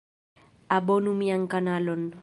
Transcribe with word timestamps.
Abonu 0.77 1.09
mian 1.19 1.41
kanalon 1.51 2.01